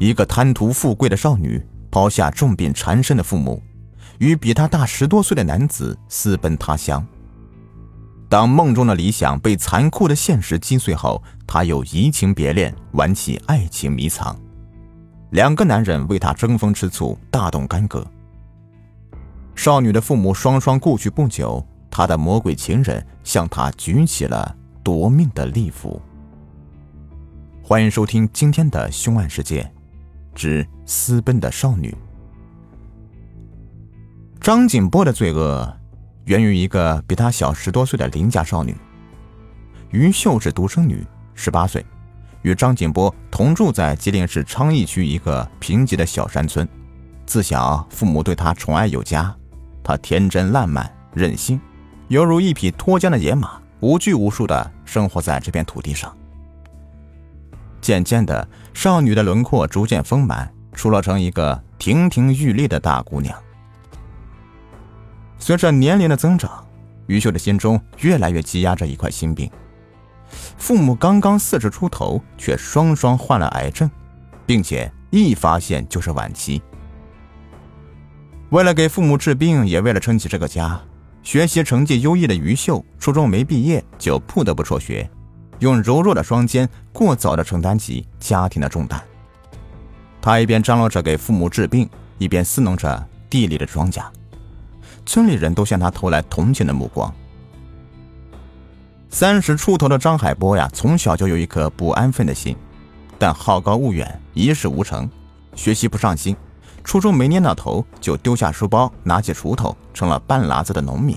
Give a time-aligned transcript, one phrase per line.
[0.00, 3.62] 一个贪图富贵的少女抛下重病缠身的父母，
[4.16, 7.06] 与比她大十多岁的男子私奔他乡。
[8.26, 14.34] 当梦中的理想被残酷的现实击碎后，她又移情别恋，玩起爱情迷藏。
[15.32, 18.02] 两个男人为她争风吃醋，大动干戈。
[19.54, 26.00] 少女的父母双双故去不久，她的魔鬼情人向她举起了夺命的利斧。
[27.62, 29.70] 欢迎收听今天的凶案事件。
[30.34, 31.94] 之私奔的少女，
[34.40, 35.76] 张景波的罪恶
[36.24, 38.76] 源于一个比他小十多岁的邻家少女。
[39.90, 41.84] 于秀是独生女，十八岁，
[42.42, 46.66] 与张景波同住在吉林市昌邑区一个贫瘠的小山村。
[47.26, 49.34] 自小父母对她宠爱有加，
[49.82, 51.60] 她天真烂漫、任性，
[52.08, 56.16] 犹如一匹脱缰的野马，无拘无束地生活在这片土地上。
[57.80, 63.36] 渐渐的，少女的轮廓逐渐丰满，出落成一个亭亭玉立的大姑娘。
[65.38, 66.64] 随着年龄的增长，
[67.06, 69.50] 于秀的心中越来越积压着一块心病。
[70.58, 73.90] 父母刚刚四十出头，却双双患了癌症，
[74.46, 76.62] 并且一发现就是晚期。
[78.50, 80.80] 为了给父母治病，也为了撑起这个家，
[81.22, 85.08] 学习成绩优异的于秀，初中没毕业就不得不辍学。
[85.60, 89.00] 用柔弱的双肩过早的承担起家庭的重担，
[90.20, 94.02] 他一边张罗着给父母治病，一边伺弄着地里的庄稼。
[95.06, 97.12] 村里人都向他投来同情的目光。
[99.10, 102.56] 三十出头的张海波呀，从小就有一颗不安分的心，
[103.18, 105.10] 但好高骛远，一事无成，
[105.54, 106.34] 学习不上心，
[106.84, 111.14] 初中没念到头就丢下书包，拿起锄头，成了半拉子的农民。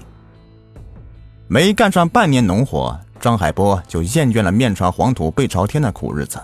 [1.48, 3.00] 没干上半年农活。
[3.24, 6.38] 张海波就厌倦了面朝黄土背朝天的苦日子，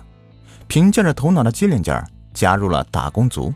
[0.69, 3.53] 凭借着头脑的机灵劲儿，加入了打工族。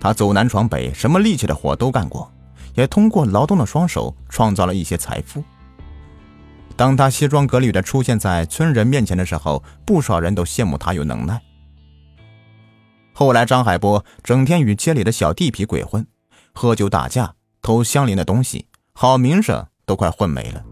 [0.00, 2.28] 他走南闯北，什么力气的活都干过，
[2.74, 5.40] 也通过劳动的双手创造了一些财富。
[6.74, 11.40] 当他西装革履的出现在村人面前的时候，不少人都羡慕他有能耐。
[13.12, 16.04] 后来，张海波整天与街里的小地痞鬼混，
[16.52, 20.64] 喝酒打架，偷乡邻的东西，好名声都快混没了。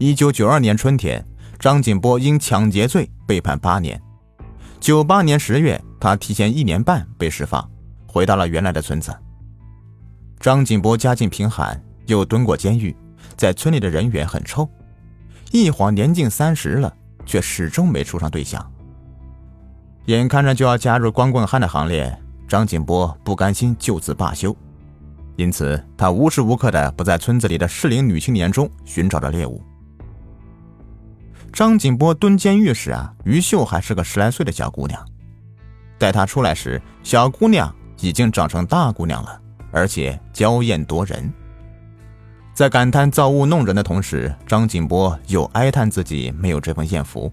[0.00, 1.26] 一九九二年春天，
[1.58, 4.00] 张景波因抢劫罪被判八年。
[4.78, 7.68] 九八年十月，他提前一年半被释放，
[8.06, 9.12] 回到了原来的村子。
[10.38, 12.96] 张景波家境贫寒，又蹲过监狱，
[13.36, 14.68] 在村里的人缘很臭。
[15.50, 16.94] 一晃年近三十了，
[17.26, 18.64] 却始终没处上对象。
[20.06, 22.16] 眼看着就要加入光棍汉的行列，
[22.46, 24.56] 张景波不甘心就此罢休，
[25.34, 29.60] 因此他无时无刻的不在村子里的适龄女青年中寻找着猎物。
[31.58, 35.04] 张景波蹲监狱时啊，于秀还是个十来岁的小姑娘。
[35.98, 39.40] 待她出来时，小姑娘已经长成大姑娘了，
[39.72, 41.28] 而且娇艳夺人。
[42.54, 47.28] 在感叹造物弄人的同时，张景波又哀叹自己没有这份艳福。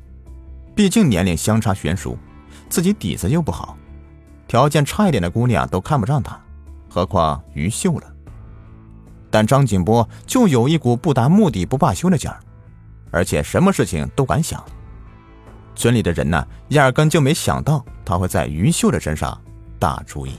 [0.74, 2.18] 毕竟年龄相差悬殊，
[2.68, 3.78] 自己底子又不好，
[4.48, 6.36] 条件差一点的姑娘都看不上他，
[6.90, 8.12] 何况于秀了。
[9.30, 12.40] 但张景波就有一股不达目的不罢休的劲儿。
[13.12, 14.64] 而且什么事情都敢想，
[15.76, 19.40] 村里的人呢，压根就没想到他会在于秀的身上
[19.80, 20.34] 打主意。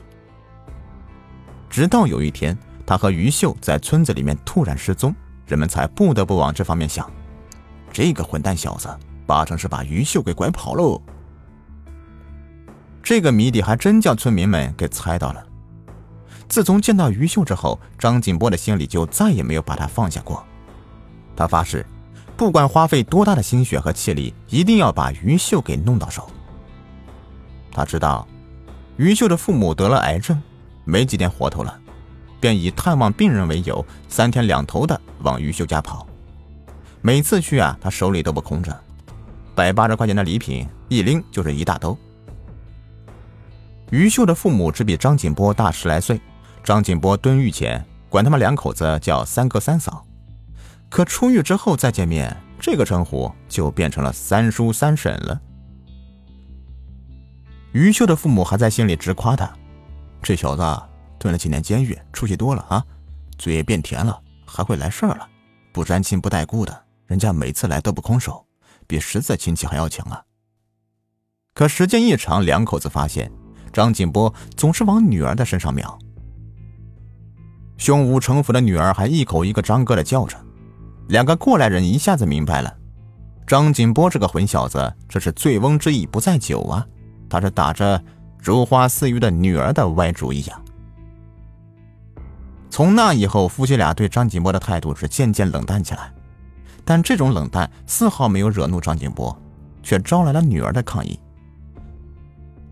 [1.70, 2.56] 直到有一天，
[2.86, 5.14] 他和于秀在村子里面突然失踪，
[5.46, 7.10] 人们才不得不往这方面想。
[7.92, 8.88] 这个混蛋小子，
[9.26, 11.00] 八成是把于秀给拐跑喽。
[13.02, 15.46] 这个谜底还真叫村民们给猜到了。
[16.48, 20.44] 自从见到于秀之后，张景波的心里就再也没有把他放下过。
[21.34, 21.84] 他发誓。
[22.36, 26.28] 不管花费多大的心血和气力，一定要把于秀给弄到手。
[27.72, 28.28] 他知道，
[28.96, 30.40] 于秀的父母得了癌症，
[30.84, 31.78] 没几天活头了，
[32.38, 36.06] 便以探望病人为由，三天两头的往于秀家跑。
[37.00, 38.78] 每次去啊，他手里都不空着，
[39.54, 41.96] 百八十块钱的礼品一拎就是一大兜。
[43.90, 46.20] 于秀的父母只比张景波大十来岁，
[46.62, 50.04] 张景波蹲狱前管他们两口子叫三哥三嫂。
[50.96, 55.38] 可出狱之后再见面，这个称呼就变成了三叔三婶了。
[57.72, 59.52] 于秀的父母还在心里直夸他
[60.24, 60.62] ：“这小子
[61.18, 62.82] 蹲了几年监狱，出息多了啊，
[63.36, 65.28] 嘴也变甜了，还会来事儿了，
[65.70, 68.46] 不沾亲不带故的，人家每次来都不空手，
[68.86, 70.24] 比实在亲戚还要强啊。”
[71.52, 73.30] 可时间一长，两口子发现
[73.70, 75.98] 张景波总是往女儿的身上瞄，
[77.76, 80.42] 胸无城府的女儿还一口一个张哥的叫着。
[81.08, 82.76] 两个过来人一下子明白了，
[83.46, 86.84] 张景波这个混小子，这是醉翁之意不在酒啊！
[87.28, 88.02] 他是打着
[88.38, 90.60] 如花似玉的女儿的歪主意呀。
[92.70, 96.12] 从那以后，夫妻俩对张景波的态度是渐渐冷淡起来。
[96.84, 99.36] 但这种冷淡丝毫没有惹怒张景波，
[99.82, 101.18] 却招来了女儿的抗议。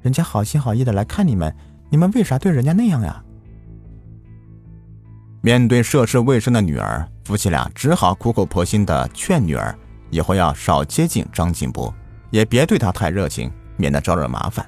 [0.03, 1.53] 人家好心好意的来看你们，
[1.89, 3.25] 你们为啥对人家那样呀？
[5.41, 9.75] 面对涉世未深的女儿，夫妻俩只好苦口婆心的劝女儿，
[10.11, 11.93] 以后要少接近张景波，
[12.31, 14.65] 也别对他太热情，免得招惹麻烦。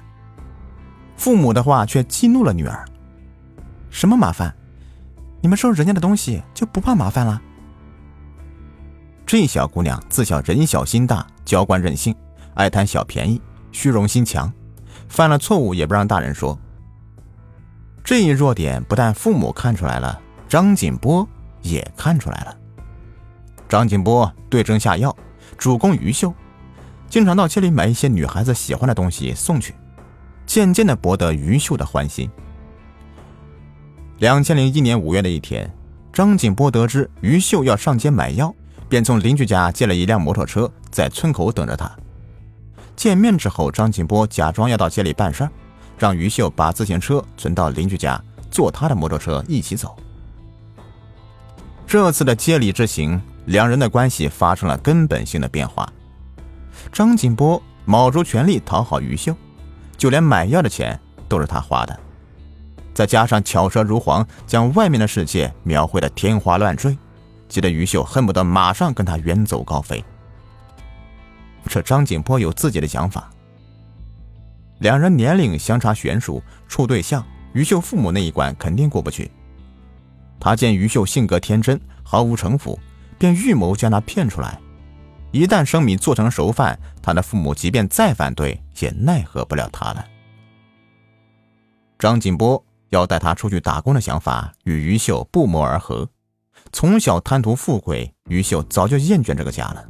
[1.15, 2.83] 父母的话却激怒了女儿
[3.89, 4.53] ：“什么麻烦？
[5.39, 7.41] 你们收人家的东西就不怕麻烦了？”
[9.25, 12.15] 这小姑娘自小人小心大，娇惯任性，
[12.55, 14.51] 爱贪小便宜，虚荣心强，
[15.07, 16.57] 犯了错误也不让大人说。
[18.03, 21.27] 这一弱点不但父母看出来了，张景波
[21.69, 22.57] 也看出来了。
[23.67, 25.15] 张景波对症下药，
[25.57, 26.33] 主攻于秀，
[27.09, 29.73] 经常到街里买一些女孩子喜欢的东西送去，
[30.45, 32.29] 渐渐的博得于秀的欢心。
[34.19, 35.71] 两千零一年五月的一天，
[36.13, 38.53] 张景波得知于秀要上街买药。
[38.89, 41.91] 便从邻居家借了一辆摩托车，在村口等着他。
[42.95, 45.51] 见面之后，张景波假装要到街里办事儿，
[45.97, 48.17] 让于秀把自行车存到邻居家，
[48.49, 49.93] 坐他的摩托车一起走。
[51.87, 55.87] 这次的接礼之行，两人的关系发生了根本性的变化。
[56.91, 59.33] 张景波卯足全力讨好于秀，
[59.95, 60.99] 就连买药的钱
[61.29, 61.97] 都是他花的，
[62.93, 66.97] 再加上巧舌如簧，将外面的世界描绘的天花乱坠。
[67.47, 70.03] 急得于秀恨不得马上跟他远走高飞。
[71.67, 73.29] 这张景波有自己的想法。
[74.79, 79.31] 两人年龄相差悬殊，处对象，于秀父母那一关肯定过不去。
[80.39, 82.79] 他见于秀性格天真，毫无城府，
[83.17, 84.59] 便预谋将她骗出来。
[85.31, 90.05] 一旦生米做成熟饭，他的父母即便再反对，也奈何不了他了。
[91.99, 96.07] 张景波要带他出去打工的想法与于秀不谋而合。
[96.71, 99.85] 从小贪图富贵，于秀早就厌倦这个家了。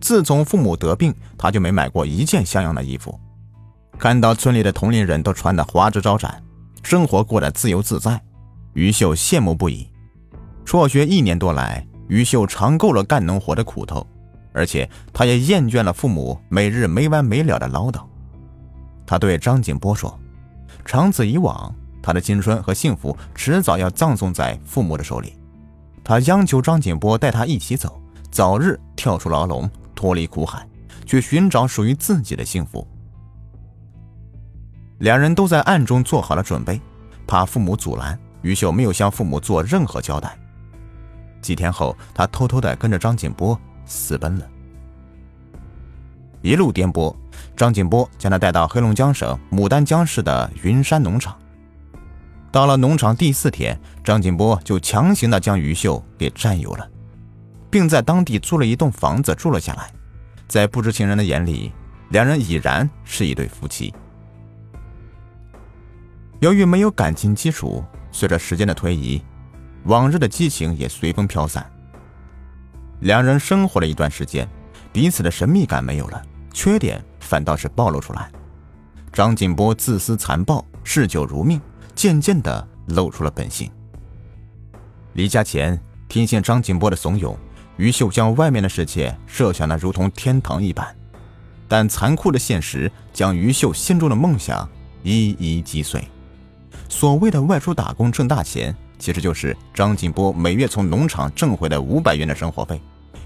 [0.00, 3.18] 自从父母得病，他就没买过一件像样的衣服。
[3.98, 6.42] 看到村里的同龄人都穿得花枝招展，
[6.82, 8.20] 生活过得自由自在，
[8.74, 9.88] 于秀羡慕不已。
[10.64, 14.06] 辍学一年多来，于秀尝够了干农活的苦头，
[14.52, 18.02] 而且他也厌倦了父母每日没完没了的唠叨。
[19.06, 20.18] 他对张景波说
[20.84, 25.34] ：“长此以往，他的青春和幸福迟早要葬送在父母的手里。”
[26.02, 28.00] 他央求张景波带他一起走，
[28.30, 30.66] 早日跳出牢笼，脱离苦海，
[31.06, 32.86] 去寻找属于自己的幸福。
[34.98, 36.80] 两人都在暗中做好了准备，
[37.26, 40.38] 怕父母阻拦，于秀没有向父母做任何交代。
[41.40, 44.46] 几天后，他偷偷的跟着张景波私奔了。
[46.42, 47.16] 一路颠簸，
[47.56, 51.36] 张景波将他带到黑龙江省牡丹江市的云山农场。
[52.52, 56.88] 到了农场第四天，张景波就强行的将于秀给占有了，
[57.70, 59.90] 并在当地租了一栋房子住了下来。
[60.46, 61.72] 在不知情人的眼里，
[62.10, 63.92] 两人已然是一对夫妻。
[66.40, 67.82] 由于没有感情基础，
[68.14, 69.20] 随着时间的推移，
[69.86, 71.68] 往日的激情也随风飘散。
[73.00, 74.48] 两人生活了一段时间，
[74.92, 76.22] 彼此的神秘感没有了，
[76.52, 78.30] 缺点反倒是暴露出来。
[79.12, 81.60] 张景波自私残暴，嗜酒如命。
[81.94, 83.70] 渐渐的露出了本性。
[85.12, 87.36] 离家前，听信张景波的怂恿，
[87.76, 90.92] 于秀将外面的世界设想的如同天堂一般，
[91.68, 94.68] 但残酷的现实将于秀心中的梦想
[95.04, 96.04] 一一击碎。
[96.94, 102.80] 所谓的外出打工挣大钱，其实就是张景波每月从农场挣回的五百元的生活费，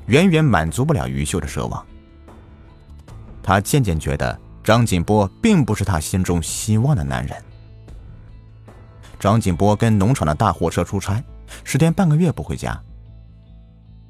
[0.07, 1.87] 远远满足不了于秀的奢望。
[3.43, 7.37] 他渐渐觉得张景波并不是他心中希望的男人。
[9.21, 11.23] 张景波跟农场的大货车出差，
[11.63, 12.81] 十天半个月不回家。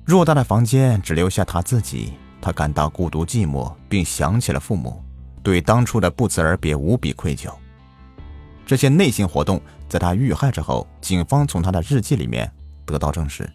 [0.06, 5.02] 偌大的房间只留下他自己，他感到孤独寂寞，并想起了父母，
[5.42, 7.52] 对当初的不辞而别无比愧疚。
[8.68, 9.58] 这些内心活动，
[9.88, 12.52] 在他遇害之后，警方从他的日记里面
[12.84, 13.48] 得到证实。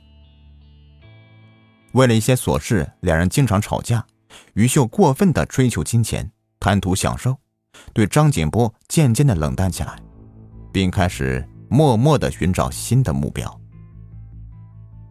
[1.92, 4.04] 为了一些琐事，两人经常吵架。
[4.56, 7.38] 于秀过分的追求金钱，贪图享受，
[7.94, 10.00] 对张景波渐渐的冷淡起来。
[10.72, 13.62] 并开始默默的寻找新的目标。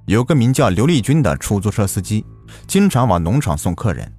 [0.06, 2.26] 有个名叫刘丽君的出租车司机，
[2.66, 4.12] 经常往农场送客人。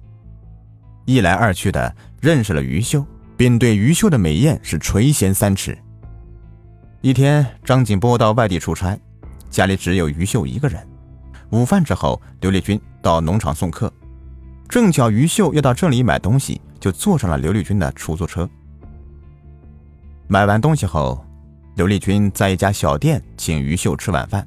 [1.04, 3.04] 一来二去的认识了于秀，
[3.36, 5.76] 并对于秀的美艳是垂涎三尺。
[7.00, 8.98] 一天，张景波到外地出差，
[9.50, 10.86] 家里只有于秀一个人。
[11.50, 13.92] 午饭之后，刘丽君到农场送客，
[14.68, 18.48] 正巧于秀要到这里买东西，就坐上了刘丽君的出租车。
[20.26, 21.24] 买完东西后，
[21.76, 24.46] 刘丽君在一家小店请于秀吃晚饭，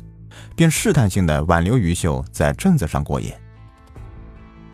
[0.56, 3.40] 并试探性的挽留于秀在镇子上过夜。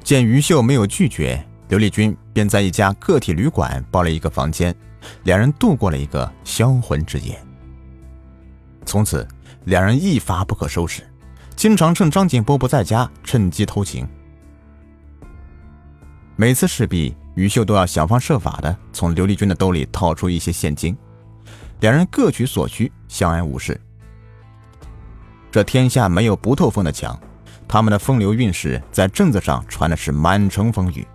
[0.03, 4.75] 见于秀没有拒绝，刘丽君便在一家个体旅馆包了一个房间，
[5.24, 7.39] 两人度过了一个销魂之夜。
[8.86, 9.27] 从此，
[9.65, 11.01] 两人一发不可收拾，
[11.55, 14.08] 经常趁张景波不在家趁机偷情。
[16.36, 20.98] 每次事毕，于秀都要想方设法的从刘丽君的兜里掏出一些现金，
[21.79, 23.79] 两人各取所需，相安无事。
[25.51, 27.17] 这天下没有不透风的墙，
[27.67, 31.08] 他们的风流韵事在镇子上传的是满城风雨，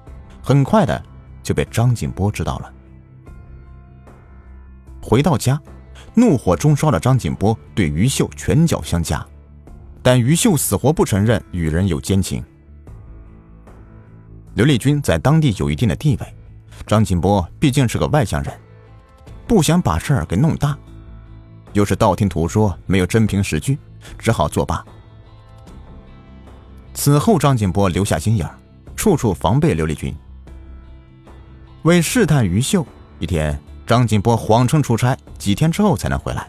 [0.48, 1.04] 很快的
[1.42, 2.72] 就被张景波知道了。
[5.02, 5.60] 回到家。
[6.14, 9.24] 怒火中烧的张景波对于秀拳脚相加，
[10.02, 12.42] 但于秀死活不承认与人有奸情。
[14.54, 16.34] 刘丽君在当地有一定的地位，
[16.86, 18.58] 张景波毕竟是个外乡人，
[19.46, 20.76] 不想把事儿给弄大，
[21.74, 23.78] 又是道听途说，没有真凭实据，
[24.18, 24.82] 只好作罢。
[26.94, 28.48] 此后，张景波留下心眼
[28.96, 30.14] 处处防备刘丽君。
[31.88, 32.86] 为试探于秀，
[33.18, 33.58] 一天。
[33.86, 36.46] 张景波谎称出差，几天之后才能回来。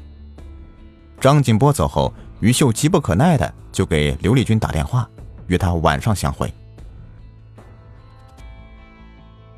[1.22, 5.10] 张景波走后，于秀急不可耐的就给刘丽君打电话，
[5.48, 6.54] 约她晚上相会。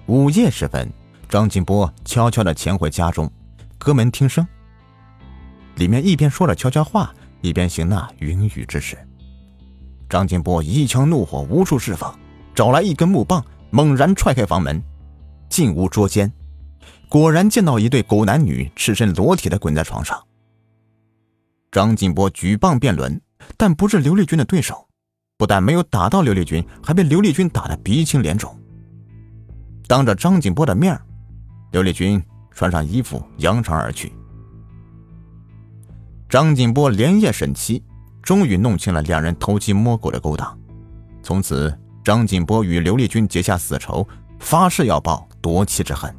[0.06, 0.88] 午夜时分，
[1.28, 3.28] 张景波悄悄的潜回家中，
[3.80, 4.48] 隔门听声。
[5.78, 7.12] 里面一边说着悄悄话，
[7.42, 8.96] 一边行那云雨之事。
[10.08, 12.16] 张景波一腔怒火无处释放，
[12.54, 14.80] 找来一根木棒，猛然踹开房门，
[15.52, 16.32] 进屋捉奸。
[17.10, 20.18] 果然见到一对狗男女赤身裸体的滚在床上。
[21.70, 23.20] 张景波举棒辩论，
[23.58, 24.88] 但不是刘丽君的对手，
[25.38, 28.58] 不但没有打到刘丽君，还被刘丽君打得鼻青脸肿。
[29.88, 30.98] 当着张景波的面
[31.74, 34.12] 刘丽君穿上衣服扬长而去。
[36.30, 37.84] 张景波连夜审妻，
[38.22, 40.58] 终于弄清了两人偷鸡摸狗的勾当。
[41.22, 44.08] 从此，张景波与刘丽君结下死仇，
[44.42, 46.14] 发誓要报夺妻之恨。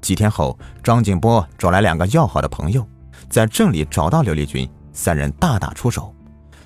[0.00, 2.84] 几天后，张景波找来两个要好的朋友，
[3.28, 6.12] 在镇里找到刘丽君，三人大打出手，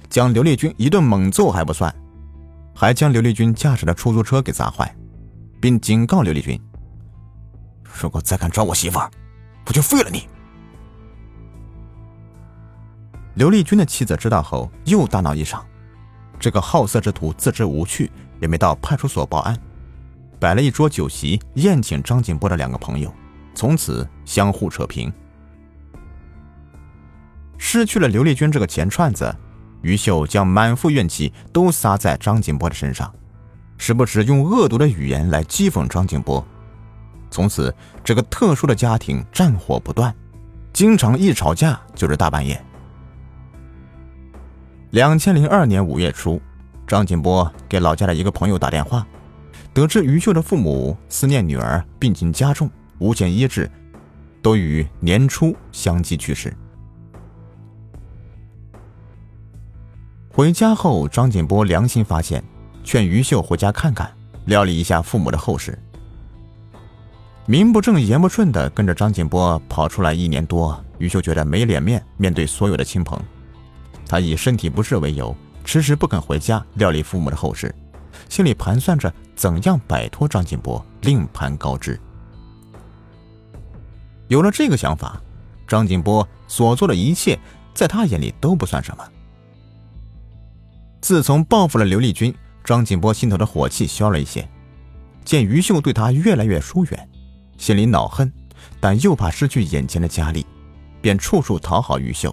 [0.08, 1.94] 将刘丽君一顿猛揍还不算，
[2.74, 4.96] 还将刘丽君驾驶的出租车给砸坏，
[5.60, 6.58] 并警告刘丽君
[8.00, 9.10] ：“如果再敢找我媳妇儿，
[9.66, 10.26] 我就废了你。”
[13.34, 15.62] 刘丽君的妻子知道后又大闹一场，
[16.40, 19.58] 这个好色之徒自知无趣，也没到派出所报案，
[20.38, 23.12] 摆了一桌酒席宴请张景波的两个朋友。
[23.54, 25.10] 从此相互扯平。
[27.56, 29.34] 失去了刘丽君这个钱串子，
[29.80, 33.10] 于秀将满腹怨气都撒在张景波的身上，
[33.78, 36.46] 时不时用恶毒的语言来讥讽张景波。
[37.30, 37.74] 从此，
[38.04, 40.14] 这个特殊的家庭战火不断，
[40.72, 42.62] 经常一吵架就是大半夜。
[44.90, 46.40] 两千零二年五月初，
[46.86, 49.06] 张景波给老家的一个朋友打电话，
[49.74, 52.70] 得知于秀的父母思念女儿，病情加重。
[52.98, 53.70] 无钱医治，
[54.40, 56.50] 都于年初相继去世。
[60.30, 62.42] 回家后，张景波良心发现，
[62.82, 64.10] 劝于秀回家看看，
[64.46, 65.78] 料理一下父母的后事。
[67.44, 73.20] 名不正言不顺的跟着张景波跑出来一年多，于秀觉得没脸面面对所有的亲朋，
[74.08, 75.36] 他以身体不适为由，
[75.66, 77.74] 迟迟不肯回家料理父母的后事，
[78.28, 82.00] 心里盘算着怎样摆脱张景波，另盘高枝。
[84.28, 85.20] 有了这个想法，
[85.66, 87.36] 张景波所做的一切，
[87.74, 89.04] 在他眼里都不算什么。
[91.00, 92.32] 自从报复了刘丽君，
[92.64, 94.48] 张景波心头的火气消了一些。
[95.24, 97.08] 见于秀对他越来越疏远，
[97.58, 98.32] 心里恼恨，
[98.78, 100.46] 但又怕失去眼前的佳丽，
[101.00, 102.32] 便处处讨好于秀。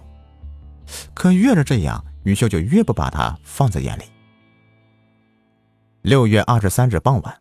[1.12, 4.02] 可越是这样，于秀就越不把他放在眼里。
[6.02, 7.40] 六月二十三日傍晚，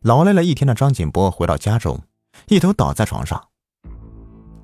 [0.00, 2.00] 劳累了一天的张景波回到家中，
[2.46, 3.42] 一头倒在床上。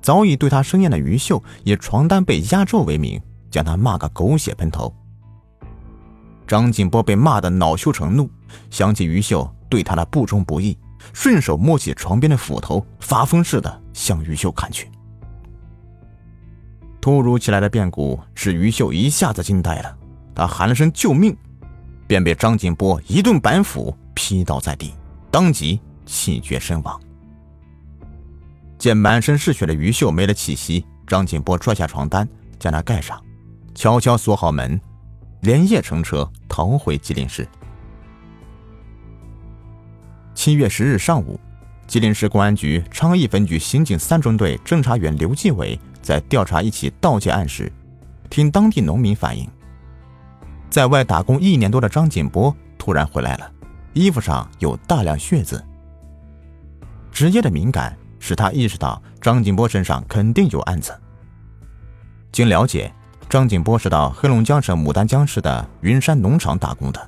[0.01, 4.93] 早已对他生厌的于秀，以床单被压皱为名，将他骂个狗血喷头。
[6.47, 8.29] 张景波被骂得恼羞成怒，
[8.69, 10.77] 想起于秀对他的不忠不义，
[11.11, 14.89] 顺手摸起床边的斧头，发疯似的向于秀砍去。
[17.05, 19.95] 突如其来的变故使于秀一下子惊呆了，
[20.33, 21.37] 他喊了声救命，
[22.07, 24.91] 便被张景波一顿板斧劈倒在地，
[25.29, 26.99] 当即气绝身亡。
[28.79, 33.23] 见满身是血的于秀没了气息，张景波拽下床单将他盖上，
[33.75, 34.81] 悄悄锁好门，
[35.41, 37.47] 连夜乘车逃回吉林市。
[40.33, 41.39] 七月十日上午，
[41.85, 47.71] 吉林市公安局昌邑分局刑警三中队侦查员刘继伟在调查一起盗窃案时，
[48.29, 49.49] 听当地农民反映，
[50.69, 53.51] 在外打工一年多的张景波突然回来了，
[53.93, 55.59] 衣服上有大量血渍。
[57.11, 60.95] 职业的敏感使他意识到张景波身上肯定有案子。
[62.31, 62.93] 经了解，
[63.27, 67.07] 张景波是到黑龙江省牡丹江市的云山农场打工的，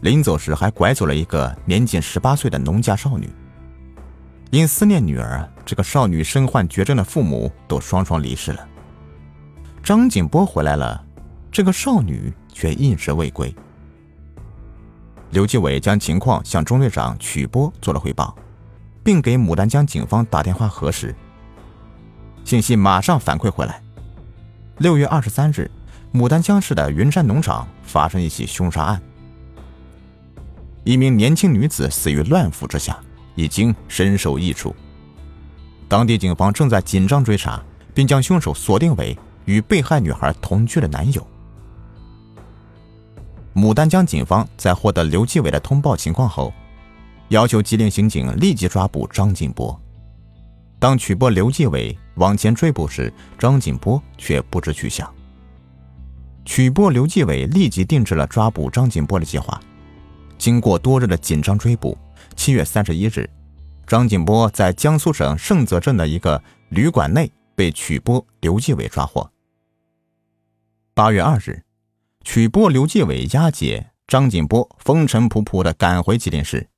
[0.00, 3.28] 临走时还拐走了一个年仅十八岁的农家少女。
[4.50, 8.68] 因思念女儿，这个少女身患绝症的父母都双双离世了。
[9.82, 11.04] 张景波回来了，
[11.50, 13.54] 这个少女却一直未归。
[15.30, 18.36] 刘继伟将情况向中队长曲波做了汇报。
[19.02, 21.14] 并给牡丹江警方打电话核实，
[22.44, 23.82] 信息马上反馈回来。
[24.76, 25.70] 六月二十三日，
[26.12, 29.00] 牡丹江市的云山农场发生一起凶杀案，
[30.84, 32.98] 一名年轻女子死于乱斧之下，
[33.34, 34.74] 已经身首异处。
[35.88, 37.62] 当地警方正在紧张追查，
[37.94, 41.26] 并将凶手锁定为与被害女孩同居的男友。
[43.54, 46.52] 牡丹江警方在获得刘继伟的通报情况后。
[47.30, 49.80] 要求吉林刑警立即抓捕张锦波。
[50.80, 55.08] 当曲波、刘继伟往前追捕时，张锦波却不知去向。
[56.44, 59.60] 曲波、刘继伟立即定制了抓捕张锦波的计划。
[60.38, 61.96] 经过多日的紧张追捕，
[62.36, 63.28] 七月三十一日，
[63.86, 69.30] 张锦波在江苏省盛泽镇的一个旅馆内被曲波、刘继伟抓获。
[70.94, 71.62] 八月二日，
[72.24, 76.68] 曲波、刘继伟押解张锦波，风尘仆仆地赶回吉林市。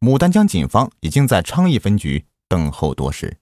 [0.00, 3.38] 牡丹江警方已经在昌邑分局等候多时。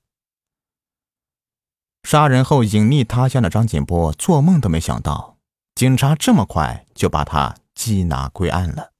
[2.02, 5.36] 杀人后隐匿他乡的张锦波做梦都没想到，
[5.74, 8.92] 警察这么快就把他缉拿归案了。